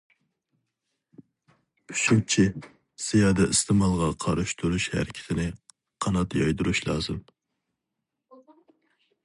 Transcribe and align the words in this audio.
ئۈچىنچى، 1.93 2.45
زىيادە 3.07 3.47
ئىستېمالغا 3.55 4.09
قارشى 4.25 4.57
تۇرۇش 4.63 4.89
ھەرىكىتىنى 4.95 5.45
قانات 6.07 6.37
يايدۇرۇش 6.41 6.83
لازىم. 6.91 7.21